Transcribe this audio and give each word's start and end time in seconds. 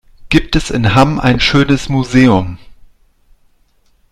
Gibt 0.29 0.55
es 0.55 0.71
in 0.71 0.95
Hamm 0.95 1.19
ein 1.19 1.39
schönes 1.39 1.87
Museum? 1.87 2.57